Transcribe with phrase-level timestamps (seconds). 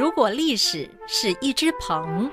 [0.00, 2.30] 如果历史是一只鹏，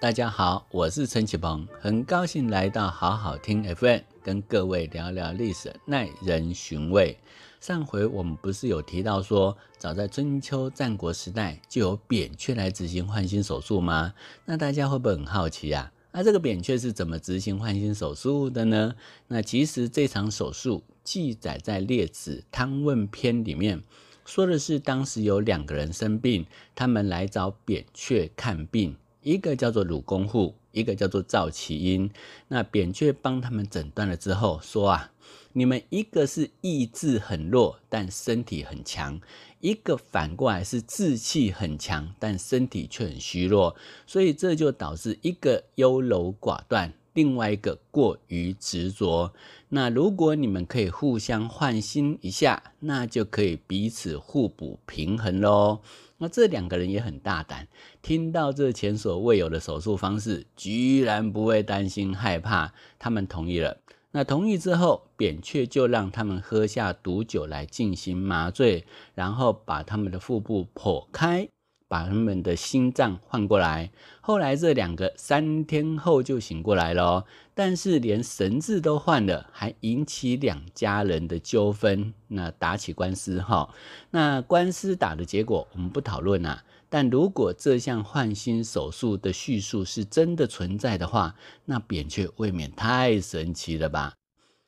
[0.00, 7.18] 大家好，我是陈启鹏，很高兴来到好好听 FM，跟各位聊聊历史，耐人寻味。
[7.60, 14.14] 上回我们不是有提到说，早在春秋战国时代就有扁鹊来执行换心手术吗？
[14.44, 15.90] 那大家会不会很好奇啊？
[16.12, 18.94] 那这个扁鹊是怎么执行换心手术的呢？
[19.28, 23.82] 那其实这场手术记载在《列子·汤问篇》里面，
[24.24, 32.10] 说的是当时有两个人生病，他们来找扁鹊看病，一个叫做鲁公户，一个叫做赵启英。
[32.48, 35.10] 那扁鹊帮他们诊断了之后说啊。
[35.52, 39.20] 你们一个是意志很弱，但身体很强；
[39.60, 43.76] 一个反过来是志气很强，但身体却很虚弱。
[44.06, 49.32] 所以这就导致一个优柔寡断，另外一个过于执着。
[49.68, 55.80] 那如果你们可以互相换心一下，那就可以彼此互补平衡喽。
[56.18, 57.66] 那这两个人也很大胆，
[58.00, 63.78] 听到这前所未有的手术方式，居然不会担心害怕，他们同意了。
[64.14, 71.48] 那同意之后，扁鹊就让他们喝下毒酒来进行麻醉，然后把他们的腹部剖开，
[71.88, 73.90] 把他们的心脏换过来。
[74.20, 77.24] 后来这两个三天后就醒过来了，
[77.54, 83.74] 但是连神志都换了，还引起两家人的纠纷，那打起官司哈。
[84.10, 86.62] 那官司打的结果我们不讨论啊。
[86.92, 91.34] 但如果这项换心手术的叙述是真的存在的话，
[91.64, 94.12] 那扁鹊未免太神奇了吧？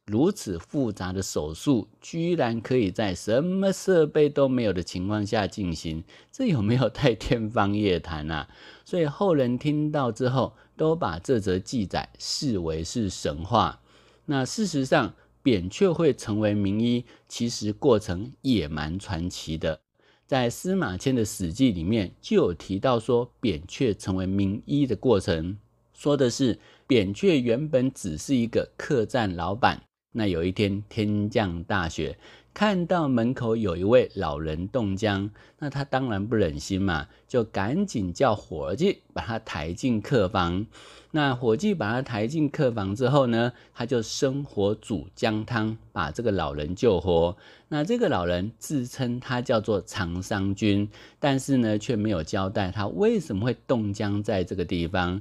[0.06, 8.48] 如此复杂的手术，居然可以在什么设备都没有的情况下进行，这有没有太天方夜谭啊？
[8.86, 13.82] 所以后人听到之后，都把这则记载视为是神话。
[14.24, 19.83] 那事实上，扁鹊会成为名医，其实过程也蛮传奇的。
[20.26, 25.58] 在司马迁的《史记》里面就有提到说，扁鹊成为名医的过程，
[25.92, 29.82] 说的是扁鹊原本只是一个客栈老板。
[30.12, 32.16] 那有一天天降大雪，
[32.54, 35.28] 看到门口有一位老人冻僵，
[35.58, 40.64] 那他当然不忍心嘛，就赶紧叫伙计把他抬进客房。
[41.10, 47.36] 那伙计把他抬进客房之后呢，他就生火煮姜汤，把这个老人救活。
[47.68, 50.88] 那这个老人自称他叫做长商君，
[51.18, 55.20] 但是呢，却没有交代他为什么会冻僵在这个地方。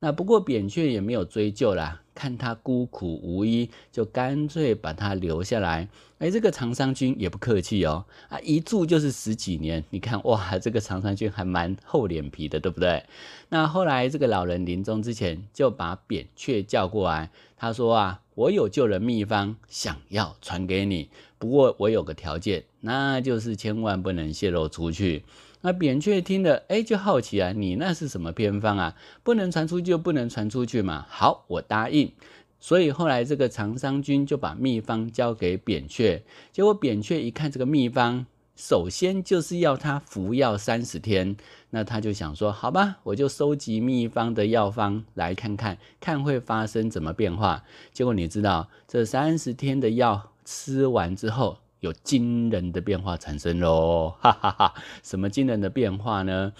[0.00, 2.01] 那不过扁鹊也没有追究啦。
[2.22, 5.88] 看他孤苦无依，就干脆把他留下来。
[6.18, 9.82] 哎，这个长商君也不客气哦，啊，一住就是十几年。
[9.90, 13.02] 你看，哇，这个长山君还蛮厚脸皮的，对不对？
[13.48, 21.08] 那后来这个老人临终之前，就把扁鹊叫过来，他说啊，我有救人秘方，想要传给你，
[21.38, 25.24] 不过我有个条件，那就是千万不能泄露出去。
[25.62, 28.94] 那扁鹊听了，哎，就好奇啊，你那是什么偏方啊？
[29.22, 31.06] 不能传出就不能传出去嘛。
[31.08, 32.12] 好，我答应。
[32.60, 36.22] 所以后来这个长商君就把秘方交给扁鹊，
[36.52, 41.36] 结果扁鹊一看这个秘方，首先就是要他服药三十天。
[41.70, 47.64] 那他就想说，好吧，我就收集秘方的药方来看看，看会发生怎么变化。
[47.92, 54.74] 结果你知道，这三十天的药吃完之后，有惊人的变化产生喽，哈哈哈！
[55.02, 56.52] 什么惊人的变化呢？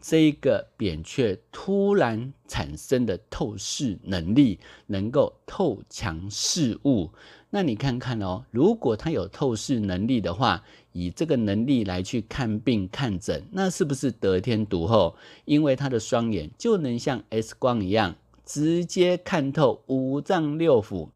[0.00, 4.58] 这个扁鹊突然产生的透视能力，
[4.88, 7.10] 能够透墙视物。
[7.50, 15.14] 那你看看哦，如果他有透视能力的话，以这个能力来去看病看诊，那是不是得天独厚？
[15.44, 21.10] 因为他的双眼就能像 X 光一样，直接看透五脏六腑。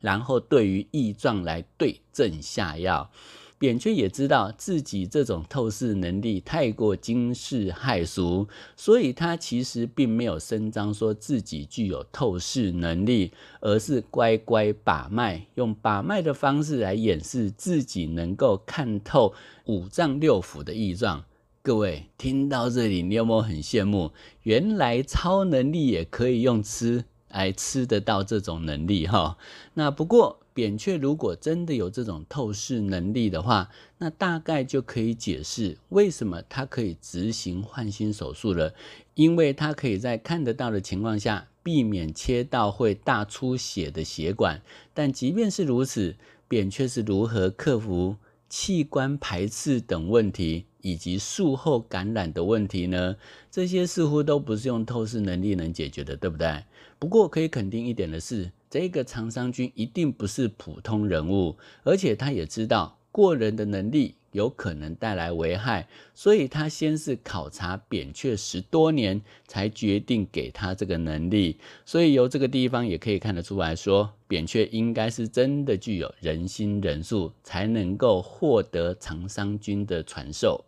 [0.00, 3.10] 然后对于异状来对症下药，
[3.58, 8.46] 扁鹊也知道自己这种透视能力太过惊世骇俗，
[8.76, 19.32] 所以他其实并没有声张说自己具有透视能力，而是乖乖把脉，用把脉的方式来掩饰自己能够看透
[19.64, 21.24] 五脏六腑的异状。
[21.62, 24.12] 各位听到这里，你有没有很羡慕？
[24.42, 27.06] 原来超能力也可以用吃。
[27.36, 29.36] 来吃得到这种能力哈，
[29.74, 33.68] 那不过扁鹊如果真的有这种透视能力的话，
[33.98, 38.72] 那大概就可以解释为什么它可以执行换心手术了，
[39.12, 44.62] 因为它可以在看得到的情况下避免切到会大出血的血管。
[44.94, 46.16] 但即便是如此，
[46.48, 48.16] 扁鹊是如何克服
[48.48, 53.16] 器官排斥等问题，以及术后感染的问题呢？
[53.50, 56.62] 这些似乎都不是用透视能力能解决的，对不对？
[57.00, 71.58] 不过可以肯定一点的是，这个长商君一定不是普通人物，而且他也知道过人的能力有可能带来危害，所以他先是考察扁鹊十多年，才决定给他这个能力。
[71.84, 80.64] 所以由这个地方也可以看得出来说，扁鹊应该是真的具有仁心仁术，才能够获得长商君的传授。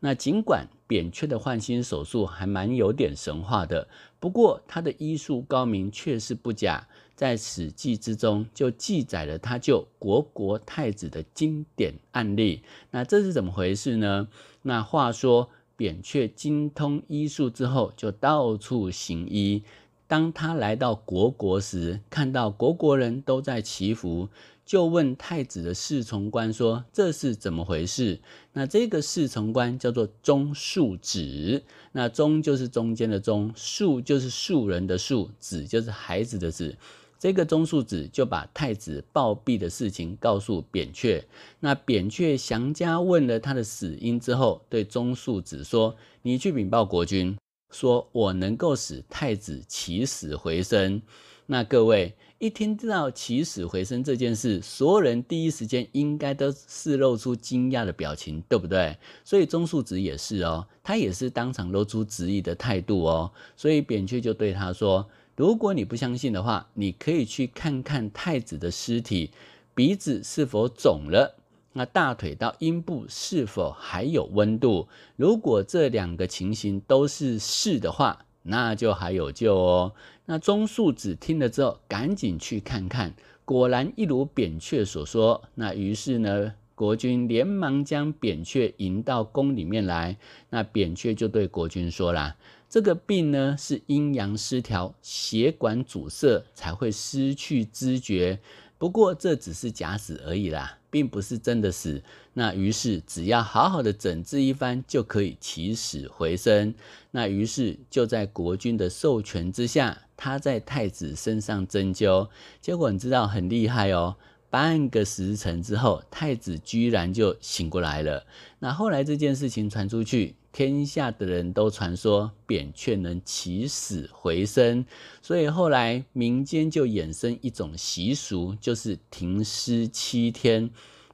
[0.00, 3.86] 那尽管扁鹊的换心手术还蛮有点神话的，
[4.18, 12.62] 不过他的医术高明确实不假，在《史记》之中就记载了他救虢国太子的经典案例。
[12.90, 14.28] 那这是怎么回事呢？
[14.62, 19.62] 那话说扁鹊精通医术之后，就到处行医。
[20.06, 24.28] 当他来到虢国时，看到虢国人都在祈福。
[24.70, 28.20] 就问太子的侍从官说：“这是怎么回事？”
[28.54, 36.76] 那这个侍从官叫做中庶子，那中就是中间的中，庶就是庶人的庶，子就是孩子的子。
[37.18, 41.24] 这个中庶子就把太子暴毙的事情告诉扁鹊。
[41.58, 47.36] 那扁鹊详加问了他的死因之后，对中庶子说：“你去禀报国君，
[47.72, 51.02] 说我能够使太子起死回生。”
[51.46, 52.14] 那各位。
[52.40, 58.96] 一听到起死回生这件事，所有人第一时间应该都是露出惊讶的表情，对不对？
[59.22, 63.30] 所以中庶子也是哦，他也是当场露出质疑的态度哦。
[63.58, 65.06] 所以扁鹊就对他说
[65.36, 69.30] ：“如果你不相信的话，你可以去看看太子的尸体，
[69.74, 71.36] 鼻子是否肿了，
[71.74, 74.88] 那大腿到阴部是否还有温度？
[75.16, 79.92] 如果这两个情形都是是的话，那就还有救哦。”
[80.30, 83.12] 那中庶子听了之后，赶紧去看看，
[83.44, 85.42] 果然一如扁鹊所说。
[85.56, 90.16] 那于是呢，国君连忙将扁鹊迎到宫里面来。
[90.50, 92.36] 那扁鹊就对国君说啦
[92.70, 98.38] ：“这个病呢，是阴阳失调，血管阻塞才会失去知觉。
[98.80, 106.74] 不过这只是假死而已啦。”并不是真的死，那于是只要好好的诊治一番，就可以起死回生。
[107.12, 112.28] 那于是就在国君的授权之下，他在太子身上针灸，
[112.60, 114.16] 结果你知道很厉害哦。
[114.50, 118.26] 半个时辰之后，太子居然就醒过来了。
[118.58, 124.84] 那后来这件事情传出去，天下的人都传说扁鹊能起死回生，
[125.22, 130.70] 所以后来民间就衍生一种习俗，就是停尸七天。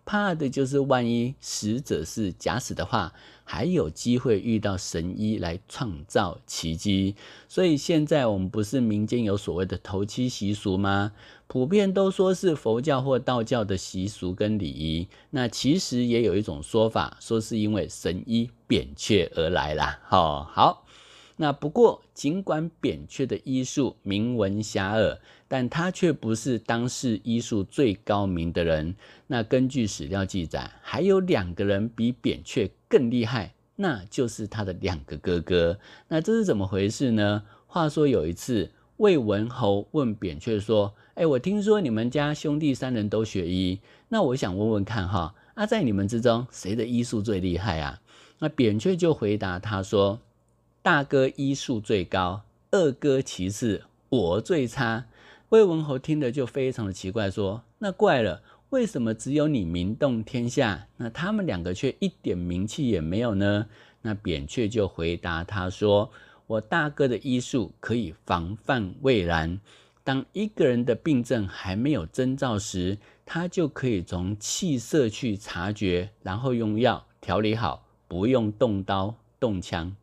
[0.09, 3.13] 怕的就是万一死者是假死的话，
[3.47, 7.15] 还有机会遇到神医来创造奇迹。
[7.49, 11.13] 所以现在我们不是民间有所谓的头七习俗吗？
[11.47, 15.07] 普遍都说是佛教或道教的习俗跟礼仪。
[15.31, 20.01] 那其实也有一种说法，说是因为神医扁鹊而来啦。
[20.03, 20.83] 好，好。
[21.39, 28.97] 那不过，尽管扁鹊的医术名闻遐迩，但他却不是当世医术最高明的人。
[29.27, 35.79] 那根据史料记载，还有两个人比扁鹊更厉害，那就是他的两个哥哥。
[36.09, 37.43] 那这是怎么回事呢？
[37.67, 48.01] 话说有一次，魏文侯问扁鹊说：“哎，我听说你们家兄弟三人都学医，那我想问问看哈，啊，在你们之中，谁的医术最厉害啊？”
[48.39, 50.21] 那扁鹊就回答他说。
[50.83, 55.07] 大哥医术最高，二哥其次，我最差。
[55.49, 63.67] 魏文侯听了就非常的奇怪，说：“那怪了，为什么只有你名动天下，那他们两个却一点名气也没有呢？”
[64.03, 66.11] 那扁鹊就回答他说
[66.47, 69.61] ：“我大哥的医术可以防范未然，
[70.05, 79.97] 当一个人的病症还没有征兆时，他就可以从气色去察觉，然后用药调理好，不用动刀动枪。”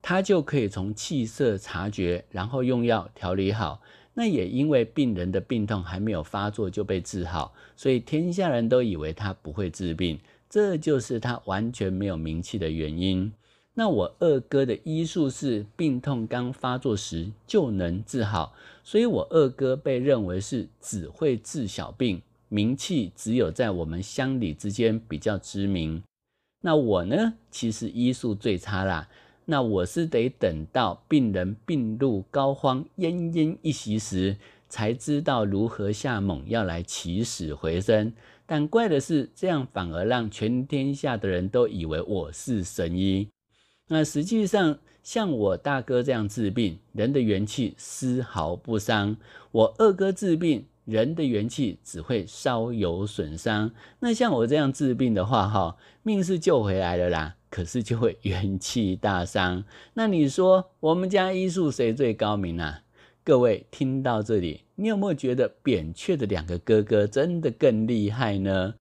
[0.00, 3.80] 他就可以从气色察觉，然后用药调理好。
[4.14, 10.18] 那也因为病人的病痛还没有发作就被治好，所以天下人都以为他不会治病，
[10.48, 13.32] 这就是他完全没有名气的原因。
[13.74, 18.54] 那我二哥的医术是病痛刚发作时就能治好，
[18.84, 26.00] 所以我二哥被认为是只会治小病，名气只有在我们乡里之间比较知名。
[26.60, 29.08] 那我呢，其实医术最差啦。
[29.46, 34.36] 那我是得等到病人病入膏肓、奄奄一息时，
[34.68, 38.12] 才知道如何下猛药来起死回生。
[38.46, 43.28] 但怪的是，这样反而让全天下的人都以为我是神医。
[43.88, 49.16] 那实际上，像我大哥这样治病，人的元气丝毫不伤；
[49.52, 53.70] 我二哥治病，人的元气只会稍有损伤。
[54.00, 57.36] 那像我这样治病的话，哈，命是救回来了啦。
[57.54, 59.62] 可是就会元气大伤。
[59.94, 62.80] 那你说我们家医术谁最高明啊？
[63.22, 68.74] 各位听到这里，你有没有觉得扁鹊的两个哥哥真的更厉害呢？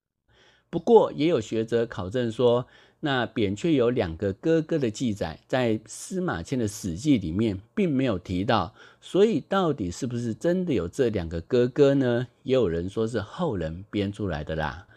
[0.71, 2.65] 不过也有学者考证说，
[3.01, 12.25] 那扁鹊有两个哥哥的记载，在司马迁的《史记》里面并没有提到，所以到底是不是真的有这两个哥哥呢？
[12.41, 14.87] 也有人说是后人编出来的啦。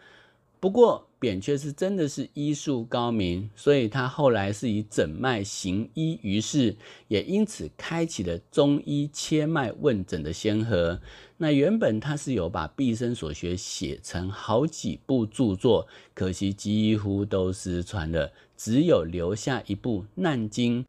[0.59, 6.77] 不过扁鹊是真的是医术高明，所以他后来是以诊脉行医于世，
[7.09, 11.01] 也因此开启了中医切脉问诊的先河。
[11.39, 20.83] 那原本他是有把毕生所学写成好几部著作，可惜几乎都失传了，只有留下一部《难经》。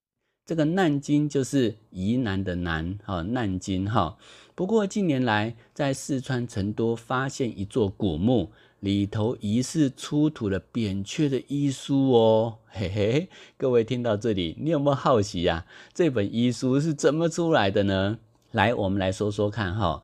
[0.46, 4.18] 这个《难经》就是疑难的难哈，《难经》哈。
[4.56, 8.52] 不过近年来在四川成都发现一座古墓。
[8.80, 15.66] 里头疑似出土了扁鹊的医书哦，嘿嘿，各位听到这里，你有没有好奇呀？
[15.94, 18.20] 这本医书是怎么出来的呢？
[18.52, 20.04] 来，我们来说说看哈。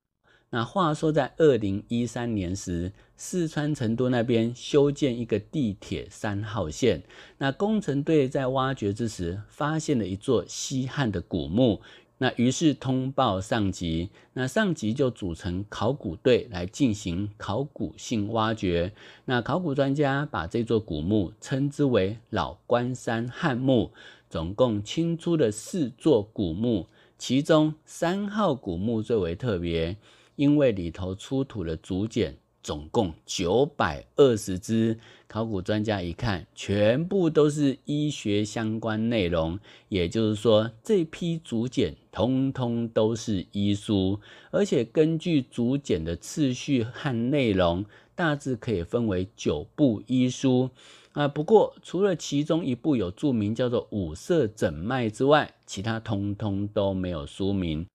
[0.49, 7.01] 那话说在二零一三年时，四川成都那边修建一个地铁三号线，
[7.39, 11.81] 那工程队在挖掘之时，发现了一座西汉的古墓。
[12.23, 18.93] 那于是通报上级，那上级就组成考古队来进行考古性挖掘。
[19.25, 23.91] 那考古专家把这座古墓称之为老关山汉墓，
[24.29, 26.87] 总共清出了四座古墓，
[27.17, 29.97] 其中三号古墓最为特别，
[30.37, 32.37] 因为里头出土了竹简。
[32.63, 44.19] 总共九百二十支，考古专家一看，全部都是医学相关内容，也就是说，这批竹简通通都是医书，
[44.51, 50.69] 而且根据竹简的次序和内容，大致可以分为九部医书
[51.11, 51.27] 啊。
[51.27, 57.85] 不过，除了其中一部有注明叫做《五色诊脉》之外，其他通通都没有书名。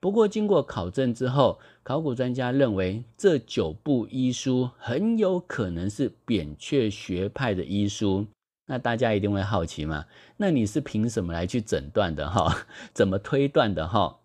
[0.00, 8.26] 不过，经过考证之后，考古专家认为这九部医书很有可能是扁鹊学派的医书。
[8.66, 10.04] 那大家一定会好奇嘛？
[10.36, 12.66] 那你是凭什么来去诊断的哈？
[12.94, 14.18] 怎么推断的哈？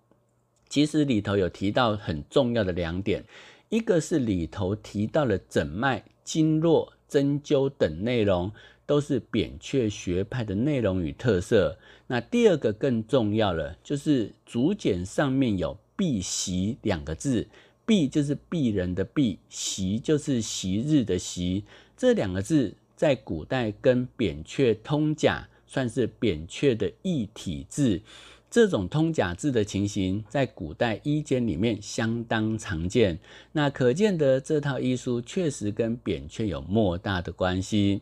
[0.70, 3.24] 其实里头有提到很重要的两点，
[3.70, 8.52] 一个是里头提到了诊脉、经络、针灸等内容。
[8.86, 11.78] 都是扁鹊学派的内容与特色。
[12.08, 17.48] 那第二个更重要了，就是竹简上面有“蔽袭”两个字
[17.88, 21.64] ，“蔽”就是鄙人的“鄙”，“袭”就是昔日的“袭”。
[21.96, 28.02] 这两个字在古代跟扁鹊通假，算是扁鹊的异体字。
[28.50, 33.18] 这种通假字的情形，在古代医简里面相当常见。
[33.54, 38.02] 那可见得这套医书确实跟扁鹊有莫大的关系。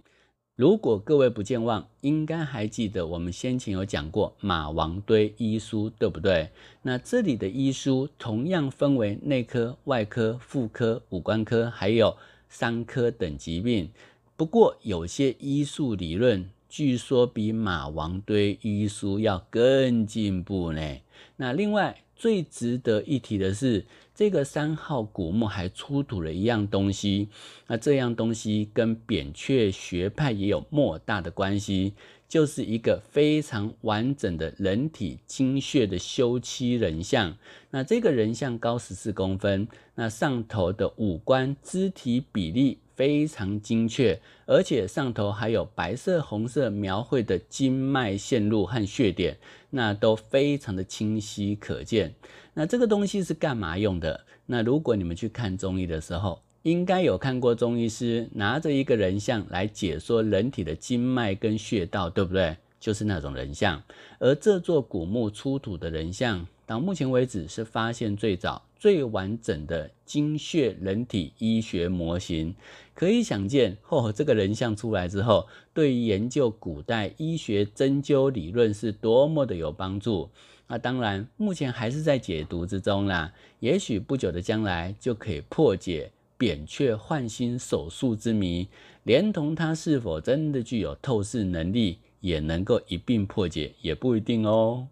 [0.61, 6.51] 如果各位不健忘，应该还记得我们先前有讲过马王堆医书，对不对？
[6.83, 12.15] 那这里的医书同样分为内科、外科、妇科、五官科，还有
[12.47, 13.89] 伤科等疾病。
[14.37, 20.97] 不过有些医术理论，据说比马王堆医书要更进步呢。
[21.37, 27.29] 那另外最值得一提的是，这个三号古墓还出土了一样东西，
[27.67, 31.93] 那这样东西跟扁鹊学派也有莫大的关系，
[32.27, 37.35] 就是一个非常完整的人体经穴的修漆人像。
[37.71, 49.39] 那这个人像高十四公分，那上头的五官肢体比例非常精确，而且上头还有白色、红色描绘的经脉线路和穴点，
[49.72, 52.13] 那都非常的清晰可见。
[52.53, 54.24] 那这个东西是干嘛用的？
[54.46, 62.55] 那如果你们去看中医的时候，应该有看过中医师拿着一个人像来解说人体的经脉跟穴道，对不对？
[62.79, 63.81] 就是那种人像。
[64.20, 72.55] 而这座古墓出土的人像，到目前为止是发现最早、最完整的精血人体医学模型。
[72.95, 80.27] 可以想见，哦，这个人像出来之后，对于研究古代医学针灸理论是多么的有帮助。
[80.67, 83.31] 那当然，目前还是在解读之中啦。
[83.59, 88.67] 也许不久的将来就可以破解扁鹊换心手术之谜，
[89.03, 94.88] 连同它是否真的具有透视能力，也能够一并破解，也不一定哦。